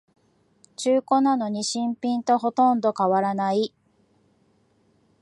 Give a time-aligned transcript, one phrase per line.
[0.77, 3.71] 中古なのに新品とほとんど変わらない